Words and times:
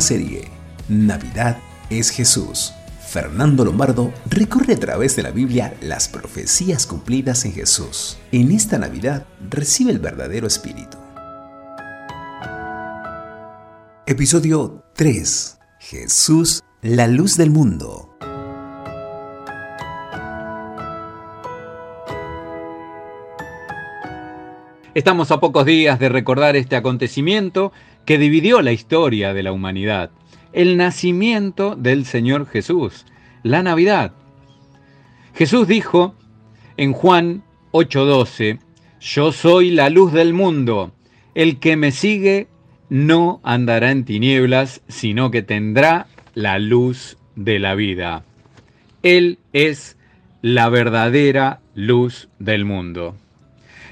serie, 0.00 0.48
Navidad 0.88 1.58
es 1.90 2.10
Jesús. 2.10 2.72
Fernando 3.08 3.64
Lombardo 3.64 4.12
recorre 4.26 4.74
a 4.74 4.78
través 4.78 5.16
de 5.16 5.22
la 5.22 5.30
Biblia 5.30 5.74
las 5.80 6.08
profecías 6.08 6.86
cumplidas 6.86 7.44
en 7.44 7.52
Jesús. 7.52 8.18
En 8.30 8.52
esta 8.52 8.78
Navidad 8.78 9.26
recibe 9.50 9.90
el 9.90 9.98
verdadero 9.98 10.46
espíritu. 10.46 10.96
Episodio 14.06 14.84
3. 14.94 15.58
Jesús, 15.80 16.62
la 16.82 17.06
luz 17.06 17.36
del 17.36 17.50
mundo. 17.50 18.09
Estamos 24.92 25.30
a 25.30 25.38
pocos 25.38 25.66
días 25.66 26.00
de 26.00 26.08
recordar 26.08 26.56
este 26.56 26.74
acontecimiento 26.74 27.70
que 28.04 28.18
dividió 28.18 28.60
la 28.60 28.72
historia 28.72 29.32
de 29.32 29.44
la 29.44 29.52
humanidad, 29.52 30.10
el 30.52 30.76
nacimiento 30.76 31.76
del 31.76 32.04
Señor 32.04 32.48
Jesús, 32.48 33.06
la 33.44 33.62
Navidad. 33.62 34.12
Jesús 35.32 35.68
dijo 35.68 36.16
en 36.76 36.92
Juan 36.92 37.44
8:12, 37.70 38.58
Yo 39.00 39.30
soy 39.30 39.70
la 39.70 39.90
luz 39.90 40.12
del 40.12 40.34
mundo, 40.34 40.92
el 41.36 41.60
que 41.60 41.76
me 41.76 41.92
sigue 41.92 42.48
no 42.88 43.38
andará 43.44 43.92
en 43.92 44.04
tinieblas, 44.04 44.82
sino 44.88 45.30
que 45.30 45.42
tendrá 45.42 46.08
la 46.34 46.58
luz 46.58 47.16
de 47.36 47.60
la 47.60 47.76
vida. 47.76 48.24
Él 49.04 49.38
es 49.52 49.96
la 50.42 50.68
verdadera 50.68 51.60
luz 51.76 52.28
del 52.40 52.64
mundo. 52.64 53.14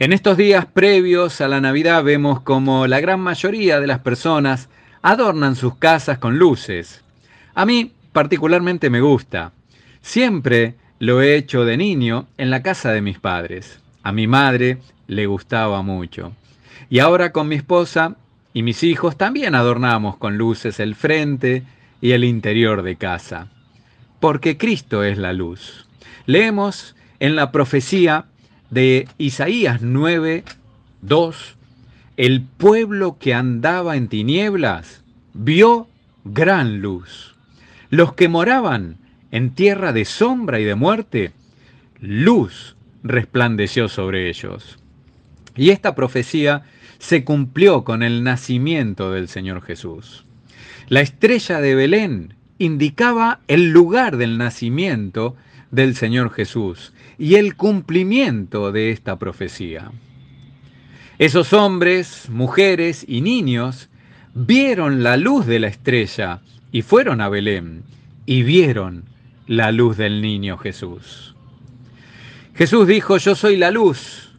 En 0.00 0.12
estos 0.12 0.36
días 0.36 0.66
previos 0.66 1.40
a 1.40 1.46
la 1.46 1.60
Navidad 1.60 2.02
vemos 2.02 2.40
como 2.40 2.88
la 2.88 2.98
gran 2.98 3.20
mayoría 3.20 3.78
de 3.78 3.86
las 3.86 4.00
personas 4.00 4.68
adornan 5.02 5.54
sus 5.54 5.76
casas 5.76 6.18
con 6.18 6.36
luces. 6.36 7.04
A 7.54 7.64
mí 7.64 7.92
particularmente 8.12 8.90
me 8.90 9.00
gusta. 9.00 9.52
Siempre 10.00 10.74
lo 10.98 11.22
he 11.22 11.36
hecho 11.36 11.64
de 11.64 11.76
niño 11.76 12.26
en 12.38 12.50
la 12.50 12.60
casa 12.60 12.90
de 12.90 13.02
mis 13.02 13.20
padres. 13.20 13.78
A 14.02 14.10
mi 14.10 14.26
madre 14.26 14.78
le 15.06 15.26
gustaba 15.26 15.80
mucho. 15.82 16.32
Y 16.90 16.98
ahora 16.98 17.30
con 17.30 17.46
mi 17.46 17.54
esposa 17.54 18.16
y 18.52 18.64
mis 18.64 18.82
hijos 18.82 19.16
también 19.16 19.54
adornamos 19.54 20.16
con 20.16 20.36
luces 20.38 20.80
el 20.80 20.96
frente 20.96 21.62
y 22.00 22.12
el 22.12 22.24
interior 22.24 22.82
de 22.82 22.96
casa. 22.96 23.46
Porque 24.18 24.58
Cristo 24.58 25.04
es 25.04 25.18
la 25.18 25.32
luz. 25.32 25.86
Leemos 26.26 26.96
en 27.20 27.36
la 27.36 27.52
profecía 27.52 28.26
de 28.74 29.06
Isaías 29.18 29.82
9, 29.82 30.42
2, 31.02 31.56
el 32.16 32.42
pueblo 32.42 33.18
que 33.20 33.32
andaba 33.32 33.96
en 33.96 34.08
tinieblas 34.08 35.04
vio 35.32 35.88
gran 36.24 36.80
luz. 36.80 37.36
Los 37.90 38.14
que 38.14 38.28
moraban 38.28 38.96
en 39.30 39.54
tierra 39.54 39.92
de 39.92 40.04
sombra 40.04 40.58
y 40.58 40.64
de 40.64 40.74
muerte, 40.74 41.30
luz 42.00 42.74
resplandeció 43.04 43.88
sobre 43.88 44.28
ellos. 44.28 44.76
Y 45.54 45.70
esta 45.70 45.94
profecía 45.94 46.64
se 46.98 47.22
cumplió 47.22 47.84
con 47.84 48.02
el 48.02 48.24
nacimiento 48.24 49.12
del 49.12 49.28
Señor 49.28 49.62
Jesús. 49.62 50.24
La 50.88 51.00
estrella 51.00 51.60
de 51.60 51.76
Belén 51.76 52.34
indicaba 52.58 53.38
el 53.46 53.70
lugar 53.70 54.16
del 54.16 54.36
nacimiento 54.36 55.36
del 55.74 55.96
Señor 55.96 56.30
Jesús 56.30 56.92
y 57.18 57.34
el 57.34 57.56
cumplimiento 57.56 58.72
de 58.72 58.90
esta 58.90 59.18
profecía. 59.18 59.90
Esos 61.18 61.52
hombres, 61.52 62.28
mujeres 62.30 63.04
y 63.06 63.20
niños 63.20 63.88
vieron 64.34 65.02
la 65.02 65.16
luz 65.16 65.46
de 65.46 65.60
la 65.60 65.68
estrella 65.68 66.40
y 66.72 66.82
fueron 66.82 67.20
a 67.20 67.28
Belén 67.28 67.82
y 68.26 68.42
vieron 68.42 69.04
la 69.46 69.72
luz 69.72 69.96
del 69.96 70.22
niño 70.22 70.56
Jesús. 70.58 71.34
Jesús 72.54 72.86
dijo, 72.86 73.16
yo 73.18 73.34
soy 73.34 73.56
la 73.56 73.70
luz 73.70 74.32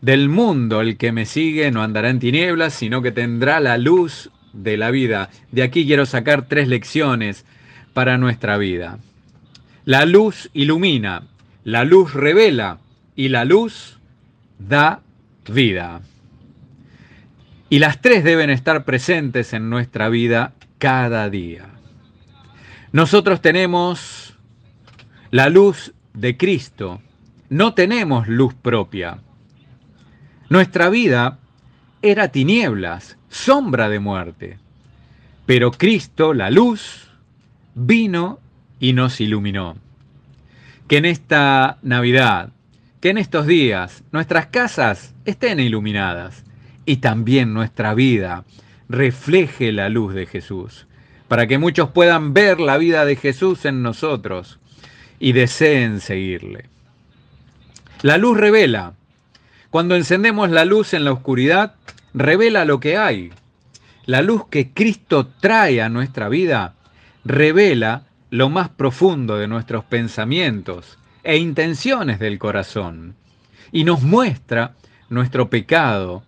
del 0.00 0.28
mundo, 0.28 0.80
el 0.80 0.96
que 0.96 1.12
me 1.12 1.26
sigue 1.26 1.70
no 1.70 1.82
andará 1.82 2.10
en 2.10 2.18
tinieblas, 2.18 2.74
sino 2.74 3.02
que 3.02 3.12
tendrá 3.12 3.60
la 3.60 3.78
luz 3.78 4.30
de 4.52 4.76
la 4.76 4.90
vida. 4.90 5.30
De 5.50 5.62
aquí 5.62 5.86
quiero 5.86 6.06
sacar 6.06 6.48
tres 6.48 6.68
lecciones 6.68 7.44
para 7.92 8.18
nuestra 8.18 8.56
vida. 8.58 8.98
La 9.84 10.04
luz 10.04 10.48
ilumina, 10.52 11.24
la 11.64 11.82
luz 11.84 12.14
revela 12.14 12.78
y 13.16 13.30
la 13.30 13.44
luz 13.44 13.98
da 14.60 15.00
vida. 15.48 16.02
Y 17.68 17.80
las 17.80 18.00
tres 18.00 18.22
deben 18.22 18.50
estar 18.50 18.84
presentes 18.84 19.52
en 19.52 19.70
nuestra 19.70 20.08
vida 20.08 20.52
cada 20.78 21.28
día. 21.30 21.66
Nosotros 22.92 23.40
tenemos 23.40 24.38
la 25.32 25.48
luz 25.48 25.92
de 26.14 26.36
Cristo, 26.36 27.00
no 27.48 27.74
tenemos 27.74 28.28
luz 28.28 28.54
propia. 28.54 29.18
Nuestra 30.48 30.90
vida 30.90 31.38
era 32.02 32.28
tinieblas, 32.28 33.16
sombra 33.30 33.88
de 33.88 33.98
muerte, 33.98 34.58
pero 35.44 35.72
Cristo, 35.72 36.34
la 36.34 36.50
luz, 36.50 37.08
vino 37.74 38.38
y 38.82 38.94
nos 38.94 39.20
iluminó. 39.20 39.76
Que 40.88 40.96
en 40.96 41.04
esta 41.04 41.78
Navidad, 41.82 42.50
que 43.00 43.10
en 43.10 43.18
estos 43.18 43.46
días, 43.46 44.02
nuestras 44.10 44.46
casas 44.46 45.14
estén 45.24 45.60
iluminadas 45.60 46.44
y 46.84 46.96
también 46.96 47.54
nuestra 47.54 47.94
vida 47.94 48.44
refleje 48.88 49.70
la 49.70 49.88
luz 49.88 50.14
de 50.14 50.26
Jesús, 50.26 50.88
para 51.28 51.46
que 51.46 51.58
muchos 51.58 51.90
puedan 51.90 52.34
ver 52.34 52.58
la 52.58 52.76
vida 52.76 53.04
de 53.04 53.14
Jesús 53.14 53.64
en 53.66 53.84
nosotros 53.84 54.58
y 55.20 55.30
deseen 55.30 56.00
seguirle. 56.00 56.64
La 58.02 58.18
luz 58.18 58.36
revela. 58.36 58.94
Cuando 59.70 59.94
encendemos 59.94 60.50
la 60.50 60.64
luz 60.64 60.92
en 60.92 61.04
la 61.04 61.12
oscuridad, 61.12 61.76
revela 62.14 62.64
lo 62.64 62.80
que 62.80 62.96
hay. 62.96 63.30
La 64.06 64.22
luz 64.22 64.48
que 64.48 64.72
Cristo 64.72 65.28
trae 65.40 65.80
a 65.80 65.88
nuestra 65.88 66.28
vida 66.28 66.74
revela 67.24 68.06
lo 68.32 68.48
más 68.48 68.70
profundo 68.70 69.36
de 69.36 69.46
nuestros 69.46 69.84
pensamientos 69.84 70.98
e 71.22 71.36
intenciones 71.36 72.18
del 72.18 72.38
corazón 72.38 73.14
y 73.72 73.84
nos 73.84 74.00
muestra 74.00 74.74
nuestro 75.10 75.50
pecado 75.50 76.22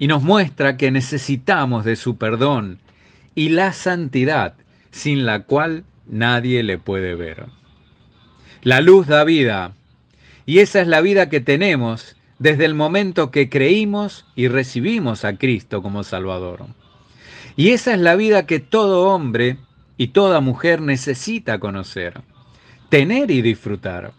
y 0.00 0.08
nos 0.08 0.24
muestra 0.24 0.76
que 0.76 0.90
necesitamos 0.90 1.84
de 1.84 1.94
su 1.94 2.16
perdón 2.16 2.80
y 3.36 3.50
la 3.50 3.72
santidad 3.72 4.54
sin 4.90 5.26
la 5.26 5.44
cual 5.44 5.84
nadie 6.08 6.64
le 6.64 6.78
puede 6.78 7.14
ver. 7.14 7.46
La 8.62 8.80
luz 8.80 9.06
da 9.06 9.22
vida 9.22 9.74
y 10.46 10.58
esa 10.58 10.80
es 10.80 10.88
la 10.88 11.00
vida 11.02 11.28
que 11.28 11.38
tenemos 11.38 12.16
desde 12.40 12.64
el 12.64 12.74
momento 12.74 13.30
que 13.30 13.48
creímos 13.48 14.26
y 14.34 14.48
recibimos 14.48 15.24
a 15.24 15.36
Cristo 15.36 15.82
como 15.82 16.02
Salvador. 16.02 16.66
Y 17.54 17.68
esa 17.68 17.94
es 17.94 18.00
la 18.00 18.16
vida 18.16 18.44
que 18.44 18.58
todo 18.58 19.08
hombre 19.14 19.58
y 19.96 20.08
toda 20.08 20.40
mujer 20.40 20.80
necesita 20.80 21.58
conocer, 21.58 22.20
tener 22.88 23.30
y 23.30 23.42
disfrutar. 23.42 24.12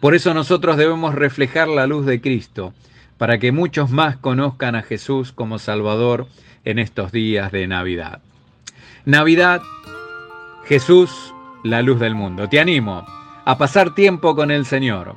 Por 0.00 0.14
eso 0.14 0.34
nosotros 0.34 0.76
debemos 0.76 1.14
reflejar 1.14 1.68
la 1.68 1.86
luz 1.86 2.06
de 2.06 2.20
Cristo, 2.20 2.72
para 3.18 3.38
que 3.38 3.50
muchos 3.52 3.90
más 3.90 4.16
conozcan 4.16 4.74
a 4.74 4.82
Jesús 4.82 5.32
como 5.32 5.58
Salvador 5.58 6.26
en 6.64 6.78
estos 6.78 7.12
días 7.12 7.50
de 7.50 7.66
Navidad. 7.66 8.20
Navidad, 9.06 9.62
Jesús, 10.66 11.32
la 11.64 11.80
luz 11.80 11.98
del 11.98 12.14
mundo. 12.14 12.48
Te 12.48 12.60
animo 12.60 13.06
a 13.44 13.56
pasar 13.56 13.94
tiempo 13.94 14.36
con 14.36 14.50
el 14.50 14.66
Señor. 14.66 15.16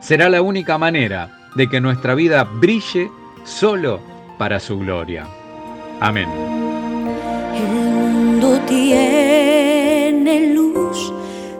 Será 0.00 0.28
la 0.28 0.42
única 0.42 0.76
manera 0.78 1.50
de 1.54 1.68
que 1.68 1.80
nuestra 1.80 2.14
vida 2.14 2.44
brille 2.44 3.10
solo 3.44 4.00
para 4.38 4.58
su 4.58 4.78
gloria. 4.78 5.26
Amén 6.00 6.28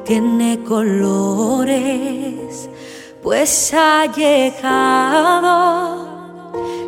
tiene 0.06 0.62
colores, 0.62 2.70
pues 3.22 3.74
ha 3.74 4.06
llegado 4.06 4.62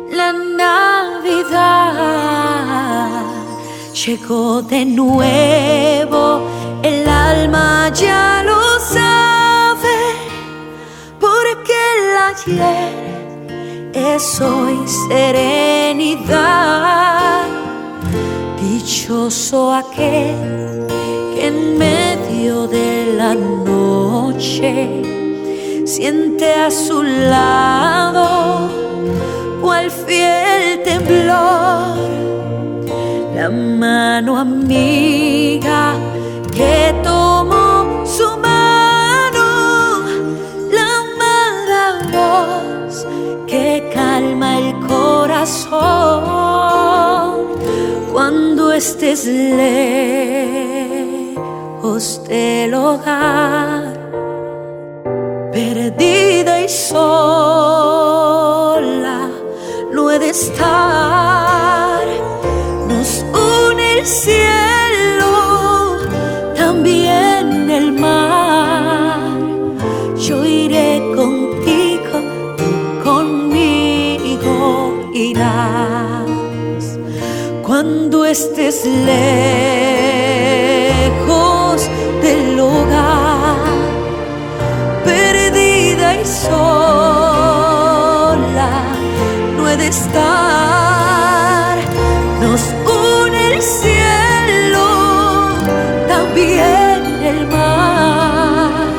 la 0.09 0.31
Navidad. 0.31 1.51
Llegó 3.93 4.61
de 4.61 4.85
nuevo, 4.85 6.47
el 6.81 7.09
alma 7.09 7.91
ya 7.93 8.41
lo 8.45 8.79
sabe, 8.79 10.15
porque 11.19 11.73
el 11.97 12.17
ayer 12.31 13.91
es 13.93 14.39
hoy 14.39 14.79
serenidad 15.09 16.69
Dichoso 18.61 19.73
aquel 19.73 20.87
que 21.35 21.51
de 21.51 21.88
la 23.29 23.35
noche 23.35 24.73
siente 25.85 26.51
a 26.51 26.71
su 26.71 27.03
lado 27.03 28.69
cual 29.61 29.91
fiel 29.91 30.81
temblor. 30.83 31.97
La 33.35 33.49
mano 33.51 34.37
amiga 34.37 35.93
que 36.51 36.95
tomó 37.03 38.03
su 38.17 38.29
mano, 38.47 39.47
la 40.77 40.87
amada 41.05 41.83
voz 42.15 43.05
que 43.45 43.91
calma 43.93 44.57
el 44.57 44.69
corazón 44.87 46.23
cuando 48.11 48.71
estés 48.71 49.25
lejos 49.27 51.18
del 51.89 52.75
hogar, 52.75 53.97
perdida 55.51 56.61
y 56.61 56.69
sola, 56.69 57.01
no 59.91 60.11
he 60.11 60.19
de 60.19 60.29
estar, 60.29 62.05
nos 62.87 63.25
une 63.33 63.97
el 63.97 64.05
cielo, 64.05 65.97
también 66.55 67.71
el 67.71 67.91
mar, 67.93 69.19
yo 70.15 70.45
iré 70.45 71.01
contigo, 71.15 72.21
conmigo 73.03 74.53
irás. 75.15 76.29
Cuando 77.65 78.25
estés 78.25 78.85
lejos 78.85 80.39
del 82.29 82.59
hogar, 82.59 83.57
perdida 85.03 86.07
y 86.21 86.25
sola, 86.25 86.53
no 89.57 89.61
he 89.67 89.75
de 89.77 89.87
estar, 89.87 91.77
nos 92.43 92.61
une 92.85 93.39
el 93.53 93.61
cielo, 93.79 94.87
también 96.07 96.99
el 97.31 97.39
mar, 97.47 98.89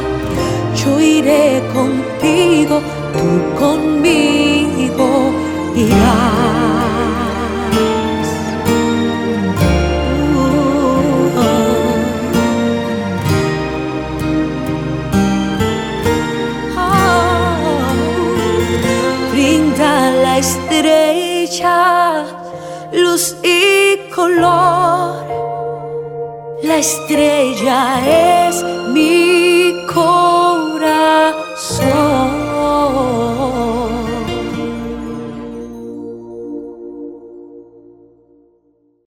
yo 0.81 0.91
iré 1.01 1.63
contigo, 1.73 2.77
tú 3.15 3.27
conmigo 3.65 5.09
irás. 5.77 6.40
la 26.71 26.79
estrella 26.79 28.49
es 28.49 28.65
mi 28.93 29.40